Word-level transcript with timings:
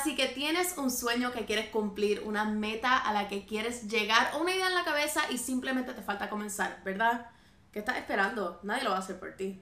Así 0.00 0.16
que 0.16 0.28
tienes 0.28 0.78
un 0.78 0.90
sueño 0.90 1.30
que 1.30 1.44
quieres 1.44 1.68
cumplir, 1.68 2.22
una 2.24 2.46
meta 2.46 2.96
a 2.96 3.12
la 3.12 3.28
que 3.28 3.44
quieres 3.44 3.86
llegar, 3.86 4.30
o 4.34 4.38
una 4.38 4.54
idea 4.54 4.68
en 4.68 4.74
la 4.74 4.82
cabeza 4.82 5.20
y 5.30 5.36
simplemente 5.36 5.92
te 5.92 6.00
falta 6.00 6.30
comenzar, 6.30 6.80
¿verdad? 6.86 7.26
¿Qué 7.70 7.80
estás 7.80 7.98
esperando? 7.98 8.60
Nadie 8.62 8.84
lo 8.84 8.92
va 8.92 8.96
a 8.96 9.00
hacer 9.00 9.20
por 9.20 9.36
ti. 9.36 9.60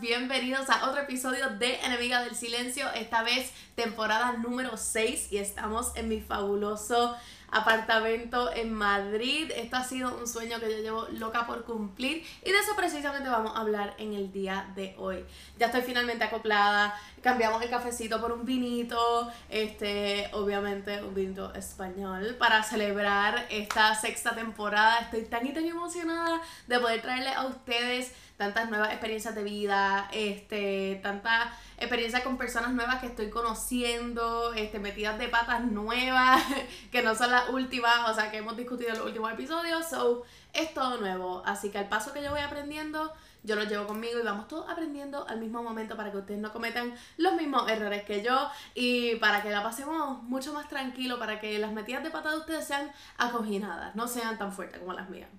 Bienvenidos 0.00 0.70
a 0.70 0.88
otro 0.88 1.02
episodio 1.02 1.50
de 1.58 1.74
Enemiga 1.80 2.22
del 2.22 2.36
Silencio, 2.36 2.86
esta 2.94 3.24
vez 3.24 3.50
temporada 3.74 4.34
número 4.34 4.76
6 4.76 5.32
y 5.32 5.38
estamos 5.38 5.90
en 5.96 6.08
mi 6.08 6.20
fabuloso 6.20 7.16
apartamento 7.50 8.52
en 8.52 8.72
Madrid. 8.72 9.50
Esto 9.54 9.76
ha 9.76 9.84
sido 9.84 10.16
un 10.16 10.26
sueño 10.26 10.60
que 10.60 10.70
yo 10.70 10.78
llevo 10.78 11.06
loca 11.12 11.46
por 11.46 11.64
cumplir 11.64 12.24
y 12.44 12.50
de 12.50 12.58
eso 12.58 12.74
precisamente 12.76 13.28
vamos 13.28 13.56
a 13.56 13.60
hablar 13.60 13.94
en 13.98 14.14
el 14.14 14.32
día 14.32 14.70
de 14.74 14.94
hoy. 14.98 15.24
Ya 15.58 15.66
estoy 15.66 15.82
finalmente 15.82 16.24
acoplada, 16.24 16.94
cambiamos 17.22 17.62
el 17.62 17.70
cafecito 17.70 18.20
por 18.20 18.32
un 18.32 18.44
vinito, 18.44 19.30
este, 19.48 20.28
obviamente 20.32 21.02
un 21.02 21.14
vinito 21.14 21.54
español 21.54 22.36
para 22.38 22.62
celebrar 22.62 23.46
esta 23.50 23.94
sexta 23.94 24.34
temporada. 24.34 24.98
Estoy 25.00 25.24
tan 25.24 25.46
y 25.46 25.52
tan 25.52 25.64
emocionada 25.64 26.40
de 26.66 26.78
poder 26.78 27.02
traerle 27.02 27.32
a 27.32 27.46
ustedes 27.46 28.12
tantas 28.38 28.70
nuevas 28.70 28.90
experiencias 28.90 29.34
de 29.34 29.42
vida, 29.42 30.08
este, 30.12 31.00
tantas 31.02 31.48
experiencias 31.76 32.22
con 32.22 32.38
personas 32.38 32.72
nuevas 32.72 33.00
que 33.00 33.08
estoy 33.08 33.30
conociendo, 33.30 34.54
este, 34.54 34.78
metidas 34.78 35.18
de 35.18 35.28
patas 35.28 35.64
nuevas, 35.64 36.42
que 36.92 37.02
no 37.02 37.14
son 37.16 37.32
las 37.32 37.37
últimas, 37.50 38.10
o 38.10 38.14
sea, 38.14 38.30
que 38.30 38.38
hemos 38.38 38.56
discutido 38.56 38.90
en 38.90 38.98
los 38.98 39.06
últimos 39.06 39.32
episodios, 39.32 39.86
so, 39.88 40.24
es 40.52 40.72
todo 40.74 40.98
nuevo, 40.98 41.42
así 41.44 41.70
que 41.70 41.78
al 41.78 41.88
paso 41.88 42.12
que 42.12 42.22
yo 42.22 42.30
voy 42.30 42.40
aprendiendo, 42.40 43.12
yo 43.42 43.56
lo 43.56 43.64
llevo 43.64 43.86
conmigo 43.86 44.18
y 44.18 44.22
vamos 44.22 44.48
todos 44.48 44.68
aprendiendo 44.68 45.26
al 45.28 45.38
mismo 45.38 45.62
momento 45.62 45.96
para 45.96 46.10
que 46.10 46.18
ustedes 46.18 46.40
no 46.40 46.52
cometan 46.52 46.94
los 47.16 47.34
mismos 47.34 47.68
errores 47.70 48.04
que 48.04 48.22
yo 48.22 48.50
y 48.74 49.16
para 49.16 49.42
que 49.42 49.50
la 49.50 49.62
pasemos 49.62 50.22
mucho 50.22 50.52
más 50.52 50.68
tranquilo, 50.68 51.18
para 51.18 51.40
que 51.40 51.58
las 51.58 51.72
metidas 51.72 52.02
de 52.02 52.10
patas 52.10 52.32
de 52.32 52.38
ustedes 52.38 52.66
sean 52.66 52.90
acoginadas, 53.16 53.94
no 53.94 54.08
sean 54.08 54.38
tan 54.38 54.52
fuertes 54.52 54.80
como 54.80 54.92
las 54.92 55.08
mías. 55.08 55.30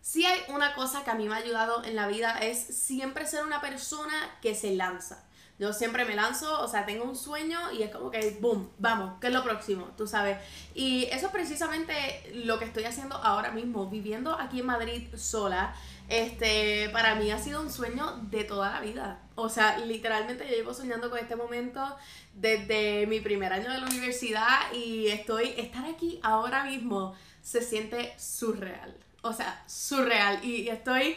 Si 0.00 0.24
hay 0.24 0.40
una 0.48 0.74
cosa 0.74 1.04
que 1.04 1.10
a 1.10 1.14
mí 1.14 1.28
me 1.28 1.34
ha 1.34 1.38
ayudado 1.38 1.84
en 1.84 1.96
la 1.96 2.06
vida 2.06 2.38
es 2.38 2.58
siempre 2.58 3.26
ser 3.26 3.44
una 3.44 3.60
persona 3.60 4.14
que 4.40 4.54
se 4.54 4.74
lanza. 4.74 5.27
Yo 5.58 5.72
siempre 5.72 6.04
me 6.04 6.14
lanzo, 6.14 6.60
o 6.62 6.68
sea, 6.68 6.86
tengo 6.86 7.04
un 7.04 7.16
sueño 7.16 7.58
y 7.72 7.82
es 7.82 7.90
como 7.90 8.10
que, 8.10 8.38
boom, 8.40 8.70
vamos, 8.78 9.14
¿qué 9.20 9.26
es 9.26 9.32
lo 9.32 9.42
próximo? 9.42 9.88
Tú 9.96 10.06
sabes. 10.06 10.38
Y 10.74 11.04
eso 11.06 11.26
es 11.26 11.32
precisamente 11.32 12.30
lo 12.44 12.58
que 12.58 12.64
estoy 12.64 12.84
haciendo 12.84 13.16
ahora 13.16 13.50
mismo, 13.50 13.90
viviendo 13.90 14.38
aquí 14.38 14.60
en 14.60 14.66
Madrid 14.66 15.08
sola. 15.16 15.74
Este, 16.08 16.88
para 16.90 17.16
mí 17.16 17.30
ha 17.30 17.38
sido 17.38 17.60
un 17.60 17.70
sueño 17.70 18.18
de 18.30 18.44
toda 18.44 18.70
la 18.70 18.80
vida. 18.80 19.20
O 19.34 19.48
sea, 19.48 19.78
literalmente 19.78 20.46
yo 20.48 20.56
llevo 20.56 20.74
soñando 20.74 21.10
con 21.10 21.18
este 21.18 21.36
momento 21.36 21.96
desde 22.34 23.06
mi 23.06 23.20
primer 23.20 23.52
año 23.52 23.70
de 23.70 23.78
la 23.78 23.86
universidad 23.86 24.72
y 24.72 25.08
estoy, 25.08 25.54
estar 25.56 25.84
aquí 25.84 26.20
ahora 26.22 26.64
mismo 26.64 27.14
se 27.42 27.62
siente 27.62 28.14
surreal 28.18 28.94
o 29.22 29.32
sea, 29.32 29.62
surreal. 29.66 30.44
Y, 30.44 30.68
estoy 30.68 31.16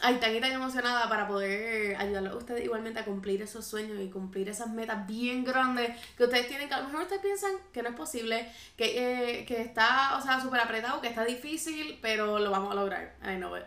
ay, 0.00 0.16
tan 0.16 0.34
y 0.34 0.40
tan 0.40 0.52
emocionada 0.52 1.08
para 1.08 1.28
poder 1.28 1.96
ayudarlos 1.96 2.32
a 2.32 2.36
ustedes 2.36 2.64
igualmente 2.64 3.00
a 3.00 3.04
cumplir 3.04 3.42
esos 3.42 3.66
sueños 3.66 4.00
y 4.00 4.10
cumplir 4.10 4.48
esas 4.48 4.68
metas 4.68 5.06
bien 5.06 5.44
grandes 5.44 5.96
que 6.16 6.24
ustedes 6.24 6.48
tienen, 6.48 6.68
que 6.68 6.74
a 6.74 6.80
lo 6.80 6.86
mejor 6.86 7.02
ustedes 7.02 7.22
piensan 7.22 7.52
que 7.72 7.82
no 7.82 7.90
es 7.90 7.94
posible, 7.94 8.50
que, 8.76 9.40
eh, 9.40 9.44
que 9.44 9.60
está, 9.60 10.16
o 10.16 10.20
sea, 10.20 10.40
súper 10.40 10.60
apretado, 10.60 11.00
que 11.00 11.08
está 11.08 11.24
difícil, 11.24 11.98
pero 12.02 12.38
lo 12.38 12.50
vamos 12.50 12.72
a 12.72 12.74
lograr. 12.74 13.16
I 13.22 13.36
know 13.36 13.56
it. 13.56 13.64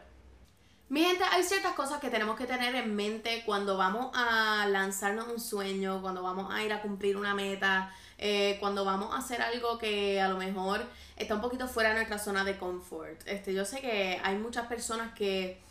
Mi 0.87 1.03
gente, 1.03 1.23
hay 1.31 1.41
ciertas 1.41 1.73
cosas 1.73 1.99
que 1.99 2.11
tenemos 2.11 2.37
que 2.37 2.45
tener 2.45 2.75
en 2.75 2.95
mente 2.95 3.41
cuando 3.43 3.75
vamos 3.75 4.11
a 4.13 4.67
lanzarnos 4.69 5.27
un 5.27 5.39
sueño, 5.39 5.99
cuando 6.01 6.21
vamos 6.21 6.53
a 6.53 6.63
ir 6.63 6.71
a 6.71 6.81
cumplir 6.83 7.17
una 7.17 7.33
meta, 7.33 7.91
eh, 8.19 8.57
cuando 8.59 8.85
vamos 8.85 9.13
a 9.13 9.17
hacer 9.17 9.41
algo 9.41 9.79
que 9.79 10.21
a 10.21 10.27
lo 10.27 10.37
mejor 10.37 10.85
está 11.17 11.33
un 11.33 11.41
poquito 11.41 11.67
fuera 11.67 11.89
de 11.89 11.95
nuestra 11.95 12.19
zona 12.19 12.43
de 12.43 12.57
confort. 12.57 13.19
Este, 13.25 13.51
yo 13.53 13.65
sé 13.65 13.81
que 13.81 14.21
hay 14.23 14.35
muchas 14.35 14.67
personas 14.67 15.13
que 15.15 15.64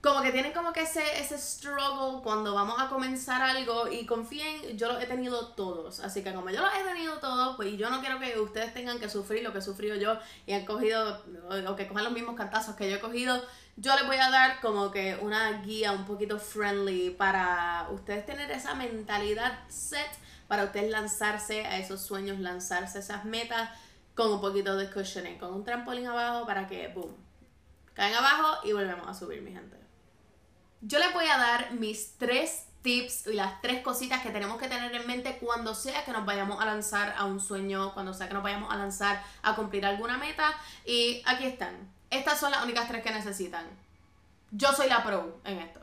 como 0.00 0.22
que 0.22 0.30
tienen 0.30 0.52
como 0.52 0.72
que 0.72 0.82
ese, 0.82 1.20
ese 1.20 1.36
struggle 1.38 2.22
cuando 2.22 2.54
vamos 2.54 2.76
a 2.78 2.88
comenzar 2.88 3.42
algo 3.42 3.88
y 3.88 4.06
confíen, 4.06 4.78
yo 4.78 4.92
lo 4.92 4.98
he 5.00 5.06
tenido 5.06 5.48
todos, 5.48 6.00
así 6.00 6.22
que 6.22 6.32
como 6.32 6.50
yo 6.50 6.60
lo 6.60 6.68
he 6.68 6.84
tenido 6.84 7.18
todos, 7.18 7.56
pues 7.56 7.76
yo 7.76 7.90
no 7.90 8.00
quiero 8.00 8.20
que 8.20 8.38
ustedes 8.38 8.72
tengan 8.72 9.00
que 9.00 9.08
sufrir 9.08 9.42
lo 9.42 9.52
que 9.52 9.58
he 9.58 9.62
sufrido 9.62 9.96
yo 9.96 10.18
y 10.46 10.52
han 10.52 10.64
cogido, 10.64 11.22
o 11.50 11.76
que 11.76 11.88
cojan 11.88 12.04
los 12.04 12.12
mismos 12.12 12.36
cantazos 12.36 12.76
que 12.76 12.88
yo 12.88 12.96
he 12.96 13.00
cogido, 13.00 13.42
yo 13.76 13.94
les 13.96 14.06
voy 14.06 14.16
a 14.16 14.30
dar 14.30 14.60
como 14.60 14.90
que 14.90 15.18
una 15.20 15.62
guía 15.62 15.92
un 15.92 16.04
poquito 16.04 16.38
friendly 16.38 17.10
para 17.10 17.88
ustedes 17.90 18.24
tener 18.24 18.50
esa 18.50 18.74
mentalidad 18.74 19.58
set, 19.68 20.10
para 20.46 20.64
ustedes 20.64 20.90
lanzarse 20.90 21.66
a 21.66 21.78
esos 21.78 22.02
sueños, 22.02 22.38
lanzarse 22.38 22.98
a 22.98 23.00
esas 23.00 23.24
metas 23.24 23.70
con 24.14 24.32
un 24.32 24.40
poquito 24.40 24.76
de 24.76 24.90
cushioning, 24.90 25.38
con 25.38 25.52
un 25.52 25.64
trampolín 25.64 26.06
abajo 26.06 26.46
para 26.46 26.66
que, 26.66 26.88
boom, 26.88 27.14
caen 27.94 28.14
abajo 28.14 28.64
y 28.64 28.72
volvemos 28.72 29.06
a 29.06 29.14
subir, 29.14 29.42
mi 29.42 29.52
gente. 29.52 29.87
Yo 30.80 30.98
les 30.98 31.12
voy 31.12 31.26
a 31.26 31.36
dar 31.36 31.72
mis 31.72 32.16
tres 32.18 32.66
tips 32.82 33.26
y 33.26 33.32
las 33.32 33.60
tres 33.60 33.82
cositas 33.82 34.22
que 34.22 34.30
tenemos 34.30 34.58
que 34.58 34.68
tener 34.68 34.94
en 34.94 35.06
mente 35.06 35.38
cuando 35.38 35.74
sea 35.74 36.04
que 36.04 36.12
nos 36.12 36.24
vayamos 36.24 36.60
a 36.60 36.66
lanzar 36.66 37.14
a 37.16 37.24
un 37.24 37.40
sueño, 37.40 37.92
cuando 37.94 38.14
sea 38.14 38.28
que 38.28 38.34
nos 38.34 38.42
vayamos 38.42 38.72
a 38.72 38.76
lanzar 38.76 39.22
a 39.42 39.56
cumplir 39.56 39.84
alguna 39.84 40.18
meta. 40.18 40.54
Y 40.84 41.22
aquí 41.26 41.46
están. 41.46 41.74
Estas 42.10 42.38
son 42.38 42.52
las 42.52 42.62
únicas 42.62 42.88
tres 42.88 43.02
que 43.02 43.10
necesitan. 43.10 43.66
Yo 44.50 44.72
soy 44.72 44.88
la 44.88 45.02
pro 45.02 45.40
en 45.44 45.58
esto. 45.58 45.80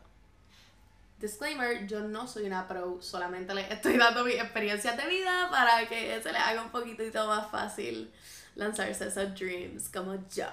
Disclaimer, 1.20 1.88
yo 1.88 2.02
no 2.02 2.28
soy 2.28 2.46
una 2.46 2.68
pro, 2.68 3.02
solamente 3.02 3.54
les 3.54 3.72
estoy 3.72 3.98
dando 3.98 4.24
mis 4.24 4.36
experiencias 4.36 4.98
de 4.98 5.08
vida 5.08 5.50
para 5.50 5.88
que 5.88 6.22
se 6.22 6.32
les 6.32 6.42
haga 6.42 6.62
un 6.62 6.70
poquitito 6.70 7.26
más 7.28 7.50
fácil 7.50 8.12
lanzarse 8.56 9.08
esos 9.08 9.34
dreams 9.36 9.90
como 9.90 10.16
yo. 10.30 10.48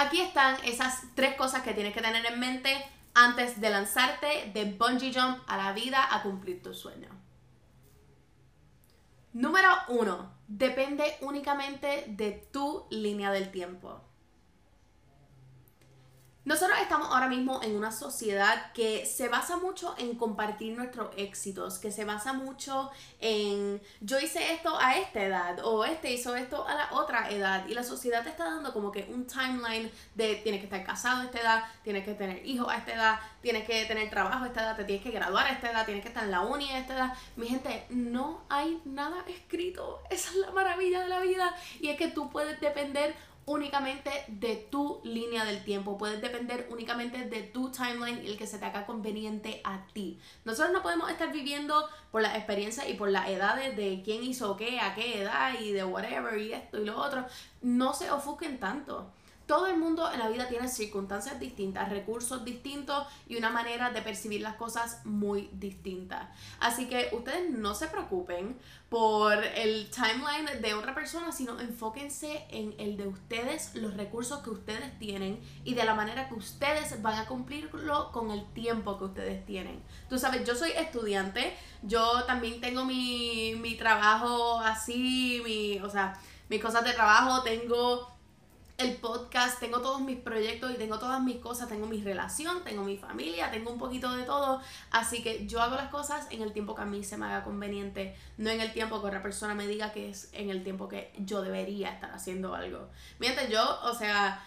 Aquí 0.00 0.20
están 0.20 0.56
esas 0.64 1.02
tres 1.16 1.34
cosas 1.34 1.62
que 1.62 1.74
tienes 1.74 1.92
que 1.92 2.00
tener 2.00 2.24
en 2.24 2.38
mente 2.38 2.70
antes 3.14 3.60
de 3.60 3.68
lanzarte 3.68 4.48
de 4.54 4.66
bungee 4.66 5.12
jump 5.12 5.40
a 5.48 5.56
la 5.56 5.72
vida 5.72 6.14
a 6.14 6.22
cumplir 6.22 6.62
tu 6.62 6.72
sueño. 6.72 7.08
Número 9.32 9.68
uno, 9.88 10.34
depende 10.46 11.16
únicamente 11.20 12.04
de 12.06 12.30
tu 12.52 12.86
línea 12.90 13.32
del 13.32 13.50
tiempo. 13.50 14.00
Nosotros 16.48 16.78
estamos 16.80 17.08
ahora 17.10 17.28
mismo 17.28 17.60
en 17.62 17.76
una 17.76 17.92
sociedad 17.92 18.72
que 18.72 19.04
se 19.04 19.28
basa 19.28 19.58
mucho 19.58 19.94
en 19.98 20.16
compartir 20.16 20.74
nuestros 20.74 21.10
éxitos, 21.18 21.78
que 21.78 21.92
se 21.92 22.06
basa 22.06 22.32
mucho 22.32 22.90
en 23.20 23.82
yo 24.00 24.18
hice 24.18 24.54
esto 24.54 24.74
a 24.80 24.96
esta 24.96 25.22
edad 25.22 25.58
o 25.62 25.84
este 25.84 26.10
hizo 26.10 26.34
esto 26.36 26.66
a 26.66 26.74
la 26.74 26.88
otra 26.92 27.28
edad 27.28 27.66
y 27.68 27.74
la 27.74 27.84
sociedad 27.84 28.22
te 28.22 28.30
está 28.30 28.46
dando 28.46 28.72
como 28.72 28.90
que 28.90 29.06
un 29.10 29.26
timeline 29.26 29.90
de 30.14 30.36
tienes 30.36 30.60
que 30.62 30.64
estar 30.64 30.82
casado 30.86 31.20
a 31.20 31.24
esta 31.26 31.38
edad, 31.38 31.64
tienes 31.84 32.06
que 32.06 32.14
tener 32.14 32.46
hijos 32.46 32.66
a 32.70 32.78
esta 32.78 32.94
edad, 32.94 33.20
tienes 33.42 33.66
que 33.66 33.84
tener 33.84 34.08
trabajo 34.08 34.44
a 34.44 34.46
esta 34.46 34.62
edad, 34.62 34.76
te 34.76 34.84
tienes 34.84 35.04
que 35.04 35.10
graduar 35.10 35.48
a 35.48 35.50
esta 35.50 35.70
edad, 35.70 35.84
tienes 35.84 36.02
que 36.02 36.08
estar 36.08 36.24
en 36.24 36.30
la 36.30 36.40
uni 36.40 36.70
a 36.70 36.78
esta 36.78 36.94
edad. 36.94 37.12
Mi 37.36 37.46
gente, 37.46 37.84
no 37.90 38.40
hay 38.48 38.80
nada 38.86 39.22
escrito, 39.28 40.00
esa 40.08 40.30
es 40.30 40.36
la 40.36 40.50
maravilla 40.52 41.02
de 41.02 41.08
la 41.08 41.20
vida. 41.20 41.54
Y 41.78 41.90
es 41.90 41.98
que 41.98 42.08
tú 42.08 42.30
puedes 42.30 42.58
depender 42.58 43.14
únicamente 43.48 44.10
de 44.28 44.56
tu 44.56 45.00
línea 45.04 45.44
del 45.44 45.64
tiempo, 45.64 45.96
puedes 45.96 46.20
depender 46.20 46.68
únicamente 46.70 47.24
de 47.24 47.42
tu 47.42 47.70
timeline 47.70 48.22
y 48.22 48.28
el 48.28 48.36
que 48.36 48.46
se 48.46 48.58
te 48.58 48.66
haga 48.66 48.86
conveniente 48.86 49.60
a 49.64 49.86
ti. 49.92 50.20
Nosotros 50.44 50.72
no 50.72 50.82
podemos 50.82 51.10
estar 51.10 51.32
viviendo 51.32 51.88
por 52.12 52.22
la 52.22 52.36
experiencia 52.36 52.86
y 52.88 52.94
por 52.94 53.10
las 53.10 53.28
edades 53.28 53.74
de 53.76 54.02
quién 54.04 54.22
hizo 54.22 54.56
qué, 54.56 54.80
a 54.80 54.94
qué 54.94 55.22
edad 55.22 55.58
y 55.58 55.72
de 55.72 55.84
whatever 55.84 56.38
y 56.38 56.52
esto 56.52 56.80
y 56.80 56.84
lo 56.84 56.98
otro. 56.98 57.24
No 57.62 57.94
se 57.94 58.10
ofusquen 58.10 58.60
tanto. 58.60 59.10
Todo 59.48 59.66
el 59.66 59.78
mundo 59.78 60.12
en 60.12 60.18
la 60.18 60.28
vida 60.28 60.46
tiene 60.46 60.68
circunstancias 60.68 61.40
distintas, 61.40 61.88
recursos 61.88 62.44
distintos 62.44 63.06
y 63.26 63.36
una 63.36 63.48
manera 63.48 63.90
de 63.90 64.02
percibir 64.02 64.42
las 64.42 64.56
cosas 64.56 65.00
muy 65.06 65.48
distintas. 65.54 66.28
Así 66.60 66.86
que 66.86 67.08
ustedes 67.12 67.50
no 67.50 67.74
se 67.74 67.88
preocupen 67.88 68.58
por 68.90 69.42
el 69.42 69.90
timeline 69.90 70.60
de 70.60 70.74
otra 70.74 70.94
persona, 70.94 71.32
sino 71.32 71.58
enfóquense 71.60 72.44
en 72.50 72.74
el 72.78 72.98
de 72.98 73.08
ustedes, 73.08 73.74
los 73.74 73.96
recursos 73.96 74.40
que 74.40 74.50
ustedes 74.50 74.98
tienen 74.98 75.40
y 75.64 75.72
de 75.72 75.84
la 75.84 75.94
manera 75.94 76.28
que 76.28 76.34
ustedes 76.34 77.00
van 77.00 77.18
a 77.18 77.26
cumplirlo 77.26 78.12
con 78.12 78.30
el 78.30 78.44
tiempo 78.52 78.98
que 78.98 79.04
ustedes 79.04 79.46
tienen. 79.46 79.82
Tú 80.10 80.18
sabes, 80.18 80.46
yo 80.46 80.54
soy 80.54 80.72
estudiante, 80.72 81.56
yo 81.82 82.24
también 82.24 82.60
tengo 82.60 82.84
mi, 82.84 83.54
mi 83.58 83.76
trabajo 83.76 84.60
así, 84.60 85.40
mi, 85.42 85.78
o 85.78 85.88
sea, 85.88 86.20
mis 86.50 86.62
cosas 86.62 86.84
de 86.84 86.92
trabajo, 86.92 87.42
tengo 87.42 88.17
el 88.78 88.94
podcast, 88.94 89.58
tengo 89.58 89.80
todos 89.80 90.00
mis 90.00 90.18
proyectos 90.18 90.70
y 90.70 90.74
tengo 90.74 91.00
todas 91.00 91.20
mis 91.20 91.38
cosas, 91.38 91.68
tengo 91.68 91.86
mi 91.86 92.00
relación, 92.00 92.62
tengo 92.62 92.84
mi 92.84 92.96
familia, 92.96 93.50
tengo 93.50 93.72
un 93.72 93.78
poquito 93.78 94.16
de 94.16 94.22
todo, 94.22 94.62
así 94.92 95.20
que 95.20 95.46
yo 95.48 95.60
hago 95.60 95.74
las 95.74 95.90
cosas 95.90 96.28
en 96.30 96.42
el 96.42 96.52
tiempo 96.52 96.76
que 96.76 96.82
a 96.82 96.84
mí 96.84 97.02
se 97.02 97.16
me 97.16 97.26
haga 97.26 97.42
conveniente, 97.42 98.16
no 98.36 98.50
en 98.50 98.60
el 98.60 98.72
tiempo 98.72 99.00
que 99.00 99.08
otra 99.08 99.20
persona 99.20 99.56
me 99.56 99.66
diga 99.66 99.92
que 99.92 100.10
es 100.10 100.28
en 100.32 100.50
el 100.50 100.62
tiempo 100.62 100.88
que 100.88 101.12
yo 101.18 101.42
debería 101.42 101.90
estar 101.90 102.12
haciendo 102.12 102.54
algo. 102.54 102.88
Mientras 103.18 103.48
yo, 103.48 103.80
o 103.82 103.94
sea, 103.94 104.44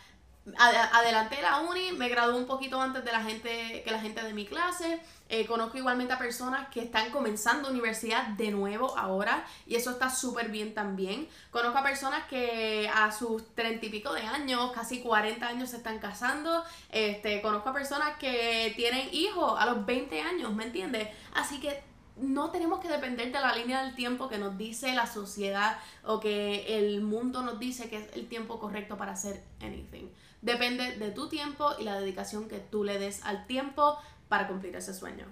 adelanté 0.58 1.42
la 1.42 1.60
uni, 1.60 1.92
me 1.92 2.08
gradué 2.08 2.36
un 2.36 2.48
poquito 2.48 2.80
antes 2.80 3.04
de 3.04 3.12
la 3.12 3.22
gente 3.22 3.84
que 3.84 3.92
la 3.92 4.00
gente 4.00 4.24
de 4.24 4.34
mi 4.34 4.46
clase. 4.46 5.02
Eh, 5.34 5.46
conozco 5.46 5.78
igualmente 5.78 6.12
a 6.12 6.20
personas 6.20 6.68
que 6.68 6.82
están 6.82 7.10
comenzando 7.10 7.70
universidad 7.70 8.28
de 8.28 8.52
nuevo 8.52 8.98
ahora 8.98 9.46
y 9.66 9.76
eso 9.76 9.92
está 9.92 10.10
súper 10.10 10.50
bien 10.50 10.74
también. 10.74 11.30
Conozco 11.52 11.78
a 11.78 11.84
personas 11.84 12.26
que 12.28 12.92
a 12.94 13.10
sus 13.14 13.56
treinta 13.56 13.86
y 13.86 13.90
pico 13.90 14.12
de 14.12 14.24
años, 14.24 14.74
casi 14.74 15.00
40 15.00 15.48
años 15.48 15.70
se 15.70 15.78
están 15.78 16.00
casando. 16.00 16.66
Este, 16.90 17.42
conozco 17.42 17.70
a 17.70 17.74
personas 17.74 18.18
que 18.18 18.74
tienen 18.76 19.08
hijos 19.14 19.58
a 19.58 19.66
los 19.68 19.86
20 19.86 20.20
años, 20.20 20.54
¿me 20.54 20.66
entiendes? 20.66 21.08
Así 21.34 21.62
que 21.62 21.82
no 22.18 22.52
tenemos 22.52 22.82
que 22.82 22.90
depender 22.90 23.32
de 23.32 23.40
la 23.40 23.56
línea 23.56 23.86
del 23.86 23.96
tiempo 23.96 24.28
que 24.28 24.38
nos 24.38 24.58
dice 24.58 24.94
la 24.94 25.08
sociedad 25.08 25.78
o 26.04 26.20
que 26.20 26.78
el 26.78 27.00
mundo 27.04 27.42
nos 27.42 27.58
dice 27.58 27.90
que 27.90 28.00
es 28.00 28.16
el 28.16 28.28
tiempo 28.28 28.60
correcto 28.60 28.98
para 28.98 29.14
hacer 29.14 29.42
anything. 29.62 30.10
Depende 30.42 30.98
de 30.98 31.12
tu 31.12 31.30
tiempo 31.30 31.70
y 31.80 31.84
la 31.84 32.00
dedicación 32.00 32.50
que 32.50 32.58
tú 32.60 32.84
le 32.84 33.00
des 33.00 33.24
al 33.24 33.46
tiempo 33.48 33.98
para 34.32 34.48
cumplir 34.48 34.74
ese 34.78 34.94
sueño. 34.94 35.26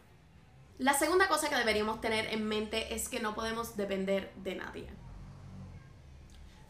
La 0.78 0.94
segunda 0.94 1.30
cosa 1.30 1.48
que 1.48 1.56
deberíamos 1.56 2.02
tener 2.02 2.26
en 2.34 2.46
mente 2.46 2.94
es 2.94 3.08
que 3.08 3.22
no 3.22 3.34
podemos 3.34 3.78
depender 3.78 4.34
de 4.44 4.56
nadie. 4.56 4.90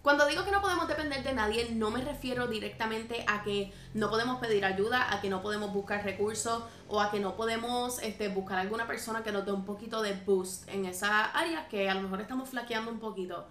Cuando 0.03 0.27
digo 0.27 0.45
que 0.45 0.51
no 0.51 0.61
podemos 0.61 0.87
depender 0.87 1.23
de 1.23 1.33
nadie, 1.33 1.69
no 1.71 1.89
me 1.89 2.01
refiero 2.01 2.45
directamente 2.45 3.25
a 3.27 3.41
que 3.41 3.73
no 3.95 4.11
podemos 4.11 4.39
pedir 4.39 4.63
ayuda, 4.63 5.11
a 5.11 5.21
que 5.21 5.29
no 5.31 5.41
podemos 5.41 5.73
buscar 5.73 6.03
recursos 6.03 6.65
o 6.87 7.01
a 7.01 7.09
que 7.09 7.19
no 7.19 7.35
podemos 7.35 7.97
este, 8.03 8.27
buscar 8.27 8.59
alguna 8.59 8.85
persona 8.85 9.23
que 9.23 9.31
nos 9.31 9.43
dé 9.43 9.51
un 9.51 9.65
poquito 9.65 10.03
de 10.03 10.13
boost 10.13 10.69
en 10.69 10.85
esa 10.85 11.25
área 11.31 11.67
que 11.67 11.89
a 11.89 11.95
lo 11.95 12.01
mejor 12.01 12.21
estamos 12.21 12.49
flaqueando 12.49 12.91
un 12.91 12.99
poquito. 12.99 13.47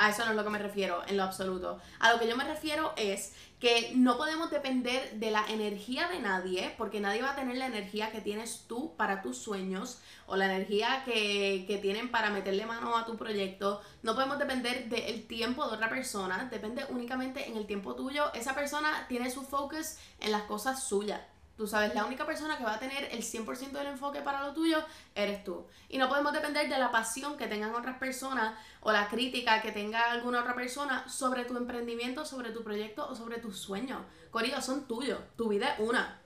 A 0.00 0.08
eso 0.08 0.24
no 0.24 0.30
es 0.30 0.36
lo 0.36 0.44
que 0.44 0.50
me 0.50 0.58
refiero 0.58 1.02
en 1.06 1.18
lo 1.18 1.24
absoluto. 1.24 1.78
A 1.98 2.10
lo 2.10 2.18
que 2.18 2.26
yo 2.26 2.34
me 2.34 2.44
refiero 2.44 2.94
es 2.96 3.34
que 3.58 3.92
no 3.94 4.16
podemos 4.16 4.50
depender 4.50 5.12
de 5.20 5.30
la 5.30 5.44
energía 5.46 6.08
de 6.08 6.20
nadie, 6.20 6.74
porque 6.78 7.00
nadie 7.00 7.20
va 7.20 7.32
a 7.32 7.36
tener 7.36 7.58
la 7.58 7.66
energía 7.66 8.10
que 8.10 8.22
tienes 8.22 8.64
tú 8.66 8.96
para 8.96 9.20
tus 9.20 9.36
sueños 9.36 10.00
o 10.24 10.36
la 10.36 10.46
energía 10.46 11.02
que, 11.04 11.66
que 11.66 11.76
tienen 11.76 12.10
para 12.10 12.30
meterle 12.30 12.64
mano 12.64 12.96
a 12.96 13.04
tu 13.04 13.18
proyecto. 13.18 13.82
No 14.02 14.14
podemos 14.14 14.38
depender 14.38 14.88
del 14.88 15.26
tiempo 15.26 15.68
de 15.68 15.74
otra 15.74 15.90
persona, 15.90 16.48
depende 16.50 16.86
únicamente 16.88 17.46
en 17.46 17.58
el 17.58 17.66
tiempo 17.66 17.94
tuyo. 17.94 18.32
Esa 18.32 18.54
persona 18.54 19.04
tiene 19.06 19.30
su 19.30 19.42
focus 19.42 19.96
en 20.18 20.32
las 20.32 20.44
cosas 20.44 20.82
suyas. 20.82 21.20
Tú 21.60 21.66
sabes, 21.66 21.94
la 21.94 22.06
única 22.06 22.24
persona 22.24 22.56
que 22.56 22.64
va 22.64 22.76
a 22.76 22.78
tener 22.78 23.10
el 23.12 23.22
100% 23.22 23.72
del 23.72 23.88
enfoque 23.88 24.22
para 24.22 24.42
lo 24.42 24.54
tuyo 24.54 24.82
eres 25.14 25.44
tú. 25.44 25.66
Y 25.90 25.98
no 25.98 26.08
podemos 26.08 26.32
depender 26.32 26.70
de 26.70 26.78
la 26.78 26.90
pasión 26.90 27.36
que 27.36 27.48
tengan 27.48 27.74
otras 27.74 27.98
personas 27.98 28.58
o 28.80 28.90
la 28.90 29.08
crítica 29.08 29.60
que 29.60 29.70
tenga 29.70 30.10
alguna 30.10 30.40
otra 30.40 30.54
persona 30.54 31.06
sobre 31.06 31.44
tu 31.44 31.58
emprendimiento, 31.58 32.24
sobre 32.24 32.52
tu 32.52 32.64
proyecto 32.64 33.06
o 33.06 33.14
sobre 33.14 33.40
tus 33.40 33.58
sueños. 33.58 34.00
Corillo, 34.30 34.62
son 34.62 34.88
tuyos. 34.88 35.18
Tu 35.36 35.50
vida 35.50 35.74
es 35.74 35.80
una. 35.80 36.22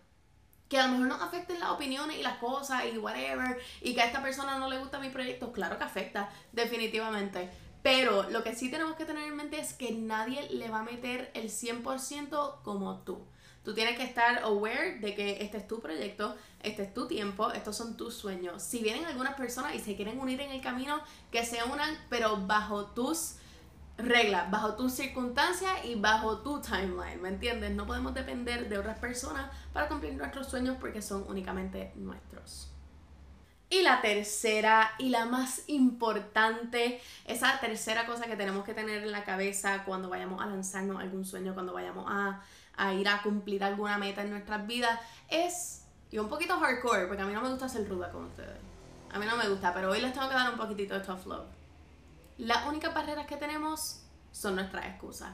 Que 0.68 0.78
a 0.78 0.86
lo 0.86 0.92
mejor 0.92 1.08
nos 1.08 1.22
afecten 1.22 1.58
las 1.58 1.70
opiniones 1.70 2.16
y 2.16 2.22
las 2.22 2.38
cosas 2.38 2.84
y 2.84 2.96
whatever. 2.96 3.60
Y 3.80 3.92
que 3.92 4.02
a 4.02 4.06
esta 4.06 4.22
persona 4.22 4.56
no 4.60 4.70
le 4.70 4.78
gusta 4.78 5.00
mi 5.00 5.08
proyecto. 5.08 5.52
Claro 5.52 5.78
que 5.78 5.84
afecta, 5.84 6.30
definitivamente. 6.52 7.50
Pero 7.84 8.30
lo 8.30 8.42
que 8.42 8.54
sí 8.54 8.70
tenemos 8.70 8.96
que 8.96 9.04
tener 9.04 9.28
en 9.28 9.36
mente 9.36 9.60
es 9.60 9.74
que 9.74 9.92
nadie 9.92 10.48
le 10.48 10.70
va 10.70 10.78
a 10.78 10.82
meter 10.84 11.30
el 11.34 11.50
100% 11.50 12.62
como 12.62 13.00
tú. 13.00 13.18
Tú 13.62 13.74
tienes 13.74 13.98
que 13.98 14.04
estar 14.04 14.38
aware 14.38 15.00
de 15.00 15.14
que 15.14 15.42
este 15.44 15.58
es 15.58 15.68
tu 15.68 15.80
proyecto, 15.80 16.34
este 16.62 16.84
es 16.84 16.94
tu 16.94 17.06
tiempo, 17.06 17.52
estos 17.52 17.76
son 17.76 17.98
tus 17.98 18.14
sueños. 18.14 18.62
Si 18.62 18.82
vienen 18.82 19.04
algunas 19.04 19.34
personas 19.34 19.74
y 19.74 19.80
se 19.80 19.96
quieren 19.96 20.18
unir 20.18 20.40
en 20.40 20.52
el 20.52 20.62
camino, 20.62 20.98
que 21.30 21.44
se 21.44 21.62
unan, 21.62 21.94
pero 22.08 22.38
bajo 22.46 22.86
tus 22.86 23.34
reglas, 23.98 24.50
bajo 24.50 24.76
tus 24.76 24.94
circunstancias 24.94 25.84
y 25.84 25.94
bajo 25.94 26.38
tu 26.38 26.62
timeline, 26.62 27.20
¿me 27.20 27.28
entiendes? 27.28 27.72
No 27.72 27.86
podemos 27.86 28.14
depender 28.14 28.70
de 28.70 28.78
otras 28.78 28.98
personas 28.98 29.50
para 29.74 29.88
cumplir 29.88 30.14
nuestros 30.14 30.46
sueños 30.46 30.78
porque 30.80 31.02
son 31.02 31.26
únicamente 31.28 31.92
nuestros. 31.96 32.73
Y 33.70 33.82
la 33.82 34.00
tercera 34.02 34.92
y 34.98 35.08
la 35.08 35.24
más 35.26 35.62
importante, 35.68 37.00
esa 37.24 37.58
tercera 37.60 38.06
cosa 38.06 38.26
que 38.26 38.36
tenemos 38.36 38.64
que 38.64 38.74
tener 38.74 39.02
en 39.02 39.10
la 39.10 39.24
cabeza 39.24 39.84
cuando 39.84 40.08
vayamos 40.08 40.40
a 40.42 40.46
lanzarnos 40.46 41.00
algún 41.00 41.24
sueño, 41.24 41.54
cuando 41.54 41.72
vayamos 41.72 42.04
a 42.08 42.42
a 42.76 42.92
ir 42.92 43.08
a 43.08 43.22
cumplir 43.22 43.62
alguna 43.62 43.98
meta 43.98 44.22
en 44.22 44.30
nuestras 44.30 44.66
vidas, 44.66 44.98
es, 45.28 45.84
y 46.10 46.18
un 46.18 46.28
poquito 46.28 46.58
hardcore, 46.58 47.06
porque 47.06 47.22
a 47.22 47.26
mí 47.26 47.32
no 47.32 47.40
me 47.40 47.50
gusta 47.50 47.68
ser 47.68 47.88
ruda 47.88 48.10
con 48.10 48.24
ustedes. 48.24 48.58
A 49.12 49.18
mí 49.18 49.26
no 49.26 49.36
me 49.36 49.48
gusta, 49.48 49.72
pero 49.72 49.90
hoy 49.90 50.00
les 50.00 50.12
tengo 50.12 50.28
que 50.28 50.34
dar 50.34 50.50
un 50.50 50.58
poquitito 50.58 50.94
de 50.94 51.00
tough 51.00 51.26
love. 51.26 51.46
Las 52.38 52.66
únicas 52.66 52.92
barreras 52.92 53.26
que 53.26 53.36
tenemos 53.36 54.02
son 54.32 54.56
nuestras 54.56 54.86
excusas. 54.86 55.32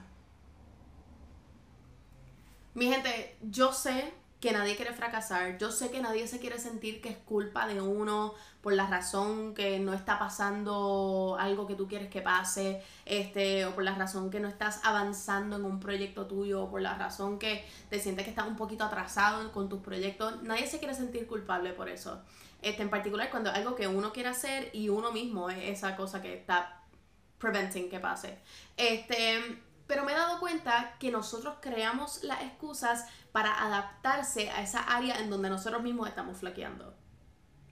Mi 2.75 2.87
gente, 2.87 3.38
yo 3.43 3.73
sé 3.73 4.12
que 4.40 4.52
nadie 4.52 4.75
quiere 4.75 4.94
fracasar. 4.94 5.58
Yo 5.58 5.70
sé 5.70 5.90
que 5.90 6.00
nadie 6.00 6.26
se 6.26 6.40
quiere 6.40 6.58
sentir 6.58 7.02
que 7.02 7.10
es 7.10 7.19
culpa 7.19 7.66
de 7.66 7.81
uno 7.81 8.34
por 8.62 8.72
la 8.72 8.87
razón 8.87 9.54
que 9.54 9.78
no 9.78 9.92
está 9.92 10.19
pasando 10.19 11.37
algo 11.38 11.66
que 11.66 11.75
tú 11.75 11.87
quieres 11.87 12.08
que 12.08 12.22
pase, 12.22 12.82
este, 13.04 13.66
o 13.66 13.75
por 13.75 13.84
la 13.84 13.94
razón 13.94 14.31
que 14.31 14.40
no 14.40 14.48
estás 14.48 14.81
avanzando 14.82 15.56
en 15.56 15.64
un 15.64 15.78
proyecto 15.78 16.26
tuyo, 16.26 16.62
o 16.62 16.70
por 16.70 16.81
la 16.81 16.94
razón 16.94 17.38
que 17.38 17.64
te 17.90 18.00
sientes 18.00 18.25
que 18.25 18.31
estás 18.31 18.46
un 18.46 18.56
poquito 18.56 18.84
atrasado 18.84 19.52
con 19.52 19.69
tus 19.69 19.81
proyectos. 19.81 20.42
Nadie 20.42 20.66
se 20.66 20.78
quiere 20.78 20.94
sentir 20.94 21.26
culpable 21.26 21.72
por 21.75 21.90
eso. 21.90 22.22
Este, 22.62 22.82
en 22.82 22.90
particular 22.90 23.31
cuando 23.31 23.50
algo 23.50 23.75
que 23.75 23.88
uno 23.88 24.12
quiere 24.12 24.31
hacer 24.31 24.70
y 24.72 24.88
uno 24.88 25.12
mismo 25.12 25.50
es 25.50 25.78
esa 25.78 25.96
cosa 25.96 26.20
que 26.22 26.34
está 26.34 26.82
preventing 27.38 27.90
que 27.90 28.00
pase. 28.00 28.38
Este, 28.76 29.60
pero 29.87 30.04
me 30.04 30.12
he 30.12 30.14
dado 30.14 30.38
que 30.99 31.11
nosotros 31.11 31.57
creamos 31.61 32.23
las 32.23 32.43
excusas 32.43 33.07
para 33.33 33.64
adaptarse 33.64 34.50
a 34.50 34.62
esa 34.62 34.81
área 34.81 35.21
en 35.21 35.31
donde 35.31 35.50
nosotros 35.50 35.83
mismos 35.83 36.09
estamos 36.09 36.38
flaqueando. 36.38 36.95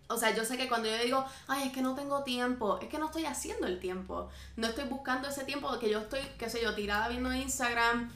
O 0.09 0.16
sea, 0.16 0.35
yo 0.35 0.45
sé 0.45 0.57
que 0.57 0.68
cuando 0.68 0.88
yo 0.88 0.97
digo, 1.02 1.25
ay, 1.49 1.68
es 1.68 1.73
que 1.73 1.83
no 1.83 1.95
tengo 1.95 2.23
tiempo, 2.23 2.78
es 2.80 2.88
que 2.88 2.99
no 2.99 3.07
estoy 3.07 3.26
haciendo 3.26 3.66
el 3.66 3.78
tiempo. 3.78 4.30
No 4.57 4.68
estoy 4.68 4.85
buscando 4.85 5.28
ese 5.28 5.45
tiempo 5.45 5.78
que 5.78 5.90
yo 5.90 5.99
estoy, 6.00 6.21
qué 6.38 6.49
sé 6.49 6.62
yo, 6.62 6.75
tirada 6.75 7.09
viendo 7.09 7.33
Instagram 7.33 8.11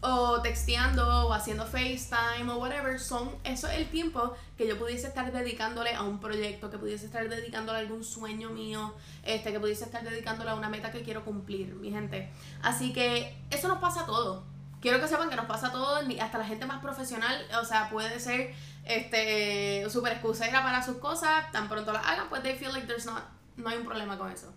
o 0.00 0.40
texteando 0.42 1.26
o 1.26 1.32
haciendo 1.32 1.64
FaceTime 1.66 2.50
o 2.50 2.58
whatever. 2.58 3.00
Son, 3.00 3.34
eso 3.44 3.68
es 3.68 3.78
el 3.78 3.88
tiempo 3.88 4.34
que 4.56 4.66
yo 4.66 4.78
pudiese 4.78 5.06
estar 5.06 5.32
dedicándole 5.32 5.94
a 5.94 6.02
un 6.02 6.20
proyecto, 6.20 6.70
que 6.70 6.78
pudiese 6.78 7.06
estar 7.06 7.28
dedicándole 7.28 7.78
a 7.78 7.80
algún 7.80 8.04
sueño 8.04 8.50
mío, 8.50 8.94
este, 9.22 9.52
que 9.52 9.60
pudiese 9.60 9.84
estar 9.84 10.02
dedicándole 10.02 10.50
a 10.50 10.54
una 10.54 10.68
meta 10.68 10.92
que 10.92 11.02
quiero 11.02 11.24
cumplir, 11.24 11.74
mi 11.74 11.90
gente. 11.90 12.30
Así 12.62 12.92
que 12.92 13.36
eso 13.50 13.68
nos 13.68 13.78
pasa 13.78 14.02
a 14.02 14.06
todos. 14.06 14.44
Quiero 14.80 15.00
que 15.00 15.08
sepan 15.08 15.30
que 15.30 15.36
nos 15.36 15.46
pasa 15.46 15.68
a 15.68 15.72
todos, 15.72 16.04
hasta 16.20 16.38
la 16.38 16.44
gente 16.44 16.66
más 16.66 16.80
profesional, 16.80 17.44
o 17.60 17.64
sea, 17.64 17.88
puede 17.90 18.20
ser 18.20 18.54
este 18.84 19.88
súper 19.90 20.12
excusera 20.12 20.62
para 20.62 20.82
sus 20.82 20.98
cosas, 20.98 21.50
tan 21.50 21.68
pronto 21.68 21.92
las 21.92 22.06
hagan, 22.06 22.28
pues 22.28 22.42
they 22.42 22.54
feel 22.56 22.72
like 22.72 22.86
there's 22.86 23.06
not, 23.06 23.24
no 23.56 23.68
hay 23.68 23.78
un 23.78 23.84
problema 23.84 24.16
con 24.18 24.30
eso. 24.30 24.52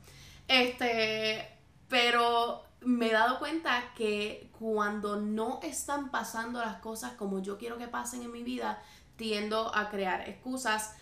Este, 0.48 1.48
pero 1.88 2.64
me 2.82 3.08
he 3.08 3.12
dado 3.12 3.40
cuenta 3.40 3.92
que 3.96 4.50
cuando 4.58 5.18
no 5.18 5.60
están 5.64 6.12
pasando 6.12 6.60
las 6.60 6.78
cosas 6.78 7.14
como 7.14 7.42
yo 7.42 7.58
quiero 7.58 7.78
que 7.78 7.88
pasen 7.88 8.24
en 8.24 8.32
mi 8.32 8.44
vida, 8.44 8.82
tiendo 9.16 9.76
a 9.76 9.90
crear 9.90 10.30
excusas 10.30 10.96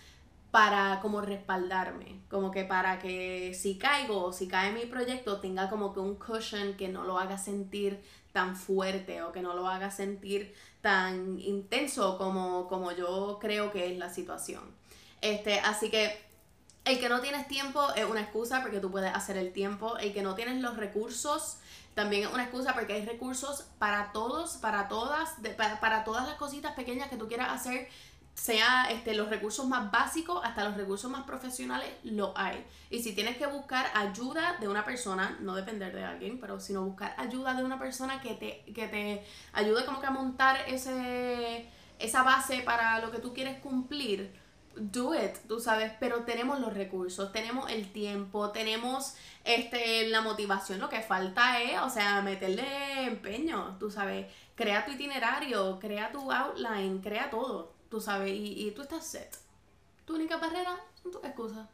para 0.50 1.00
como 1.02 1.22
respaldarme, 1.22 2.22
como 2.30 2.52
que 2.52 2.64
para 2.64 3.00
que 3.00 3.54
si 3.54 3.78
caigo 3.78 4.26
o 4.26 4.34
si 4.34 4.48
cae 4.48 4.72
mi 4.72 4.86
proyecto 4.86 5.40
tenga 5.40 5.70
como 5.70 5.94
que 5.94 6.00
un 6.00 6.16
cushion 6.16 6.76
que 6.76 6.88
no 6.88 7.04
lo 7.04 7.20
haga 7.20 7.38
sentir 7.38 8.02
tan 8.32 8.56
fuerte 8.56 9.22
o 9.22 9.32
que 9.32 9.42
no 9.42 9.54
lo 9.54 9.68
haga 9.68 9.92
sentir 9.92 10.56
tan 10.82 11.40
intenso 11.40 12.18
como, 12.18 12.68
como 12.68 12.92
yo 12.92 13.38
creo 13.40 13.72
que 13.72 13.92
es 13.92 13.98
la 13.98 14.10
situación. 14.10 14.64
Este, 15.22 15.60
así 15.60 15.90
que 15.90 16.27
El 16.88 17.00
que 17.00 17.10
no 17.10 17.20
tienes 17.20 17.50
tiempo 17.50 17.86
es 17.96 18.06
una 18.06 18.22
excusa 18.22 18.62
porque 18.62 18.80
tú 18.80 18.90
puedes 18.90 19.14
hacer 19.14 19.36
el 19.36 19.52
tiempo. 19.52 19.98
El 19.98 20.14
que 20.14 20.22
no 20.22 20.36
tienes 20.36 20.62
los 20.62 20.78
recursos 20.78 21.58
también 21.96 22.24
es 22.24 22.34
una 22.34 22.44
excusa 22.44 22.74
porque 22.74 22.94
hay 22.94 23.06
recursos 23.06 23.66
para 23.78 24.14
todos, 24.14 24.56
para 24.58 24.88
todas, 24.88 25.36
para, 25.58 25.82
para, 25.82 26.06
todas 26.06 26.26
las 26.26 26.38
cositas 26.38 26.76
pequeñas 26.76 27.10
que 27.10 27.18
tú 27.18 27.28
quieras 27.28 27.50
hacer 27.50 27.90
sea 28.36 28.88
este, 28.90 29.16
los 29.16 29.30
recursos 29.30 29.68
más 29.68 29.92
básicos 29.92 30.40
hasta 30.46 30.64
los 30.64 30.78
recursos 30.78 31.12
más 31.12 31.26
profesionales, 31.26 31.90
lo 32.04 32.32
hay. 32.38 32.66
Y 32.90 33.04
si 33.04 33.14
tienes 33.14 33.36
que 33.36 33.48
buscar 33.48 33.88
ayuda 33.94 34.56
de 34.62 34.70
una 34.70 34.86
persona, 34.86 35.38
no 35.42 35.56
depender 35.56 35.94
de 35.94 36.06
alguien, 36.06 36.40
pero 36.40 36.58
sino 36.62 36.86
buscar 36.86 37.16
ayuda 37.18 37.54
de 37.56 37.66
una 37.66 37.78
persona 37.78 38.22
que 38.22 38.36
te, 38.36 38.64
que 38.74 38.88
te 38.88 39.26
ayude 39.52 39.84
como 39.84 40.00
que 40.00 40.08
a 40.08 40.12
montar 40.12 40.58
ese, 40.68 41.68
esa 42.00 42.24
base 42.24 42.62
para 42.62 43.00
lo 43.00 43.12
que 43.12 43.20
tú 43.20 43.34
quieres 43.34 43.60
cumplir, 43.60 44.47
do 44.80 45.16
it, 45.16 45.38
tú 45.48 45.60
sabes, 45.60 45.92
pero 46.00 46.24
tenemos 46.24 46.60
los 46.60 46.74
recursos, 46.74 47.32
tenemos 47.32 47.70
el 47.72 47.92
tiempo, 47.92 48.52
tenemos 48.52 49.16
este, 49.44 50.08
la 50.08 50.22
motivación, 50.22 50.80
lo 50.80 50.90
que 50.90 51.02
falta 51.02 51.62
es, 51.62 51.80
o 51.82 51.90
sea, 51.90 52.22
meterle 52.22 53.04
empeño, 53.06 53.78
tú 53.80 53.92
sabes, 53.92 54.28
crea 54.56 54.86
tu 54.86 54.92
itinerario, 54.92 55.80
crea 55.80 56.12
tu 56.12 56.32
outline, 56.32 57.02
crea 57.02 57.30
todo 57.30 57.78
tú 57.90 58.02
sabes, 58.02 58.32
y, 58.32 58.68
y 58.68 58.72
tú 58.72 58.82
estás 58.82 59.06
set. 59.06 59.38
Tu 60.06 60.16
única 60.16 60.38
barrera 60.38 60.78
son 61.02 61.12
tus 61.12 61.24
excusas. 61.24 61.68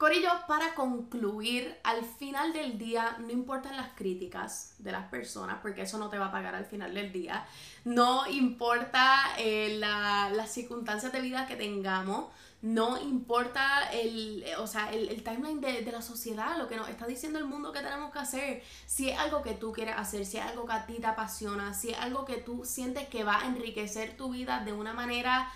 Corillo, 0.00 0.30
para 0.48 0.74
concluir, 0.74 1.76
al 1.84 2.02
final 2.02 2.54
del 2.54 2.78
día 2.78 3.18
no 3.18 3.30
importan 3.30 3.76
las 3.76 3.90
críticas 3.94 4.72
de 4.78 4.92
las 4.92 5.06
personas, 5.08 5.58
porque 5.60 5.82
eso 5.82 5.98
no 5.98 6.08
te 6.08 6.16
va 6.16 6.28
a 6.28 6.32
pagar 6.32 6.54
al 6.54 6.64
final 6.64 6.94
del 6.94 7.12
día. 7.12 7.46
No 7.84 8.26
importa 8.26 9.20
eh, 9.36 9.76
las 9.78 10.50
circunstancias 10.50 11.12
de 11.12 11.20
vida 11.20 11.46
que 11.46 11.54
tengamos, 11.54 12.30
no 12.62 12.98
importa 12.98 13.90
el, 13.92 14.42
o 14.58 14.66
sea, 14.66 14.90
el, 14.90 15.22
timeline 15.22 15.60
de, 15.60 15.82
de, 15.82 15.92
la 15.92 16.00
sociedad, 16.00 16.56
lo 16.56 16.66
que 16.66 16.76
nos 16.76 16.88
está 16.88 17.06
diciendo 17.06 17.38
el 17.38 17.44
mundo 17.44 17.70
que 17.70 17.80
tenemos 17.80 18.10
que 18.10 18.20
hacer. 18.20 18.62
Si 18.86 19.10
es 19.10 19.18
algo 19.18 19.42
que 19.42 19.52
tú 19.52 19.70
quieres 19.70 19.96
hacer, 19.98 20.24
si 20.24 20.38
es 20.38 20.44
algo 20.44 20.64
que 20.64 20.72
a 20.72 20.86
ti 20.86 20.94
te 20.94 21.08
apasiona, 21.08 21.74
si 21.74 21.90
es 21.90 21.98
algo 21.98 22.24
que 22.24 22.38
tú 22.38 22.64
sientes 22.64 23.06
que 23.08 23.22
va 23.22 23.42
a 23.42 23.46
enriquecer 23.48 24.16
tu 24.16 24.30
vida 24.30 24.64
de 24.64 24.72
una 24.72 24.94
manera 24.94 25.52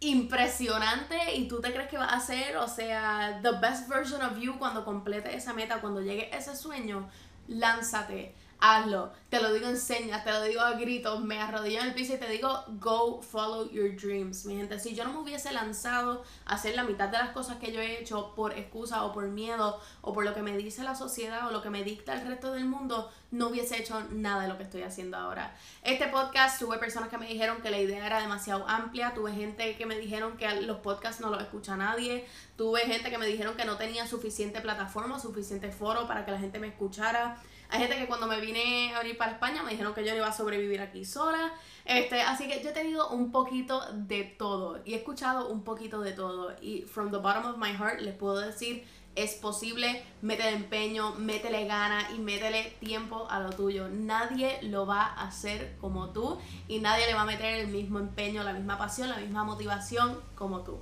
impresionante 0.00 1.34
y 1.36 1.46
tú 1.46 1.60
te 1.60 1.72
crees 1.72 1.88
que 1.88 1.98
va 1.98 2.06
a 2.06 2.20
ser, 2.20 2.56
o 2.56 2.66
sea, 2.68 3.40
the 3.42 3.52
best 3.52 3.88
version 3.88 4.22
of 4.22 4.38
you 4.38 4.58
cuando 4.58 4.84
complete 4.84 5.34
esa 5.34 5.52
meta, 5.52 5.80
cuando 5.80 6.00
llegue 6.00 6.34
ese 6.34 6.56
sueño, 6.56 7.08
lánzate 7.48 8.34
hazlo. 8.60 9.12
Te 9.28 9.40
lo 9.40 9.52
digo 9.52 9.68
en 9.68 9.78
señas, 9.78 10.24
te 10.24 10.32
lo 10.32 10.42
digo 10.42 10.60
a 10.60 10.72
gritos, 10.72 11.20
me 11.20 11.40
arrodillo 11.40 11.80
en 11.80 11.86
el 11.86 11.94
piso 11.94 12.14
y 12.14 12.18
te 12.18 12.28
digo, 12.28 12.64
go 12.80 13.22
follow 13.22 13.70
your 13.70 13.94
dreams. 13.96 14.44
Mi 14.44 14.56
gente, 14.56 14.78
si 14.78 14.94
yo 14.94 15.04
no 15.04 15.12
me 15.12 15.20
hubiese 15.20 15.52
lanzado 15.52 16.24
a 16.46 16.54
hacer 16.54 16.74
la 16.74 16.84
mitad 16.84 17.08
de 17.08 17.18
las 17.18 17.30
cosas 17.30 17.58
que 17.58 17.72
yo 17.72 17.80
he 17.80 18.00
hecho 18.00 18.34
por 18.34 18.52
excusa 18.52 19.04
o 19.04 19.12
por 19.12 19.28
miedo 19.28 19.80
o 20.02 20.12
por 20.12 20.24
lo 20.24 20.34
que 20.34 20.42
me 20.42 20.56
dice 20.56 20.82
la 20.82 20.94
sociedad 20.94 21.48
o 21.48 21.52
lo 21.52 21.62
que 21.62 21.70
me 21.70 21.84
dicta 21.84 22.12
el 22.12 22.26
resto 22.26 22.52
del 22.52 22.64
mundo, 22.64 23.10
no 23.30 23.48
hubiese 23.48 23.78
hecho 23.78 24.00
nada 24.10 24.42
de 24.42 24.48
lo 24.48 24.56
que 24.56 24.64
estoy 24.64 24.82
haciendo 24.82 25.16
ahora. 25.16 25.56
Este 25.82 26.08
podcast 26.08 26.58
tuve 26.58 26.78
personas 26.78 27.08
que 27.08 27.18
me 27.18 27.26
dijeron 27.26 27.62
que 27.62 27.70
la 27.70 27.78
idea 27.78 28.04
era 28.04 28.20
demasiado 28.20 28.68
amplia, 28.68 29.14
tuve 29.14 29.32
gente 29.32 29.76
que 29.76 29.86
me 29.86 29.98
dijeron 29.98 30.36
que 30.36 30.48
los 30.62 30.78
podcasts 30.78 31.20
no 31.20 31.30
los 31.30 31.40
escucha 31.40 31.76
nadie, 31.76 32.26
tuve 32.56 32.80
gente 32.80 33.10
que 33.10 33.18
me 33.18 33.26
dijeron 33.26 33.56
que 33.56 33.64
no 33.64 33.76
tenía 33.76 34.06
suficiente 34.06 34.60
plataforma, 34.60 35.20
suficiente 35.20 35.70
foro 35.70 36.06
para 36.06 36.24
que 36.24 36.32
la 36.32 36.38
gente 36.38 36.58
me 36.58 36.68
escuchara. 36.68 37.40
Hay 37.70 37.78
gente 37.78 37.96
que 37.96 38.06
cuando 38.06 38.26
me 38.26 38.40
vine 38.40 38.92
a 38.94 38.98
venir 38.98 39.16
para 39.16 39.32
España 39.32 39.62
me 39.62 39.70
dijeron 39.70 39.94
que 39.94 40.04
yo 40.04 40.10
no 40.10 40.18
iba 40.18 40.26
a 40.26 40.32
sobrevivir 40.32 40.80
aquí 40.80 41.04
sola. 41.04 41.52
Este, 41.84 42.20
así 42.20 42.48
que 42.48 42.60
yo 42.62 42.70
he 42.70 42.72
tenido 42.72 43.10
un 43.10 43.30
poquito 43.30 43.80
de 43.92 44.24
todo 44.24 44.80
y 44.84 44.94
he 44.94 44.96
escuchado 44.96 45.48
un 45.48 45.62
poquito 45.62 46.00
de 46.00 46.12
todo. 46.12 46.56
Y 46.60 46.82
from 46.82 47.12
the 47.12 47.18
bottom 47.18 47.46
of 47.46 47.58
my 47.58 47.70
heart 47.72 48.00
les 48.00 48.14
puedo 48.14 48.40
decir, 48.40 48.84
es 49.14 49.34
posible, 49.34 50.02
métele 50.20 50.50
empeño, 50.50 51.14
métele 51.14 51.66
gana 51.66 52.10
y 52.12 52.18
métele 52.18 52.76
tiempo 52.80 53.28
a 53.30 53.38
lo 53.38 53.50
tuyo. 53.50 53.88
Nadie 53.88 54.58
lo 54.62 54.84
va 54.84 55.02
a 55.02 55.28
hacer 55.28 55.76
como 55.80 56.10
tú 56.10 56.38
y 56.66 56.80
nadie 56.80 57.06
le 57.06 57.14
va 57.14 57.22
a 57.22 57.26
meter 57.26 57.60
el 57.60 57.68
mismo 57.68 58.00
empeño, 58.00 58.42
la 58.42 58.52
misma 58.52 58.78
pasión, 58.78 59.08
la 59.08 59.18
misma 59.18 59.44
motivación 59.44 60.20
como 60.34 60.62
tú. 60.62 60.80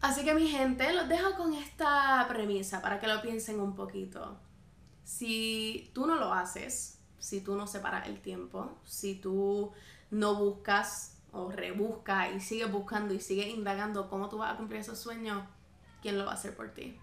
Así 0.00 0.24
que 0.24 0.32
mi 0.32 0.46
gente, 0.46 0.92
los 0.92 1.08
dejo 1.08 1.34
con 1.36 1.54
esta 1.54 2.24
premisa 2.28 2.80
para 2.80 3.00
que 3.00 3.08
lo 3.08 3.20
piensen 3.20 3.58
un 3.58 3.74
poquito 3.74 4.38
si 5.10 5.90
tú 5.92 6.06
no 6.06 6.14
lo 6.14 6.32
haces, 6.32 7.00
si 7.18 7.40
tú 7.40 7.56
no 7.56 7.66
separas 7.66 8.06
el 8.06 8.20
tiempo, 8.20 8.78
si 8.86 9.16
tú 9.16 9.72
no 10.10 10.36
buscas 10.36 11.16
o 11.32 11.50
rebuscas 11.50 12.32
y 12.32 12.40
sigues 12.40 12.70
buscando 12.70 13.12
y 13.12 13.18
sigues 13.18 13.48
indagando 13.48 14.08
cómo 14.08 14.28
tú 14.28 14.38
vas 14.38 14.54
a 14.54 14.56
cumplir 14.56 14.80
esos 14.80 15.00
sueños, 15.00 15.42
¿quién 16.00 16.16
lo 16.16 16.26
va 16.26 16.30
a 16.30 16.34
hacer 16.34 16.54
por 16.54 16.72
ti? 16.72 16.96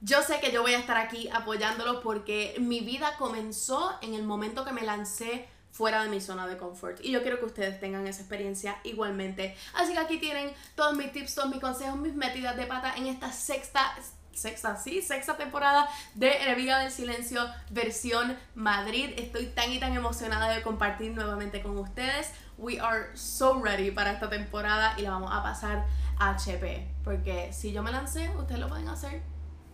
Yo 0.00 0.22
sé 0.22 0.40
que 0.40 0.50
yo 0.50 0.62
voy 0.62 0.74
a 0.74 0.80
estar 0.80 0.96
aquí 0.96 1.28
apoyándolo 1.28 2.00
porque 2.00 2.56
mi 2.58 2.80
vida 2.80 3.16
comenzó 3.16 3.96
en 4.02 4.14
el 4.14 4.24
momento 4.24 4.64
que 4.64 4.72
me 4.72 4.82
lancé 4.82 5.48
fuera 5.70 6.02
de 6.02 6.08
mi 6.08 6.20
zona 6.20 6.48
de 6.48 6.56
confort. 6.56 6.98
Y 7.00 7.12
yo 7.12 7.22
quiero 7.22 7.38
que 7.38 7.46
ustedes 7.46 7.78
tengan 7.78 8.08
esa 8.08 8.22
experiencia 8.22 8.80
igualmente. 8.82 9.56
Así 9.74 9.92
que 9.92 10.00
aquí 10.00 10.18
tienen 10.18 10.52
todos 10.74 10.96
mis 10.96 11.12
tips, 11.12 11.36
todos 11.36 11.50
mis 11.50 11.60
consejos, 11.60 11.96
mis 11.96 12.14
metidas 12.14 12.56
de 12.56 12.66
pata 12.66 12.96
en 12.96 13.06
esta 13.06 13.30
sexta 13.30 13.94
sexta, 14.40 14.76
sí, 14.76 15.02
sexta 15.02 15.36
temporada 15.36 15.86
de 16.14 16.42
Enemiga 16.42 16.78
del 16.78 16.90
Silencio 16.90 17.42
versión 17.70 18.36
Madrid. 18.54 19.10
Estoy 19.16 19.46
tan 19.46 19.70
y 19.70 19.78
tan 19.78 19.94
emocionada 19.94 20.48
de 20.48 20.62
compartir 20.62 21.12
nuevamente 21.12 21.62
con 21.62 21.76
ustedes. 21.76 22.32
We 22.56 22.80
are 22.80 23.14
so 23.16 23.62
ready 23.62 23.90
para 23.90 24.12
esta 24.12 24.30
temporada 24.30 24.94
y 24.96 25.02
la 25.02 25.10
vamos 25.10 25.30
a 25.32 25.42
pasar 25.42 25.86
a 26.18 26.30
HP. 26.30 26.88
Porque 27.04 27.52
si 27.52 27.72
yo 27.72 27.82
me 27.82 27.92
lancé, 27.92 28.30
ustedes 28.30 28.60
lo 28.60 28.68
pueden 28.68 28.88
hacer. 28.88 29.22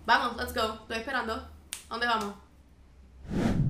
Vamos, 0.05 0.37
let's 0.37 0.53
go. 0.53 0.81
Estoy 0.83 0.99
esperando. 0.99 1.49
¿Dónde 1.89 2.07
vamos? 2.07 3.66